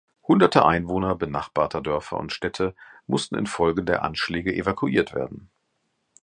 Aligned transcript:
Hunderte 0.27 0.65
Einwohner 0.65 1.13
benachbarter 1.13 1.79
Dörfer 1.79 2.17
und 2.17 2.33
Städte 2.33 2.73
musste 3.05 3.37
infolge 3.37 3.83
der 3.83 4.01
Anschläge 4.01 4.51
evakuiert 4.51 5.13
werden. 5.13 5.51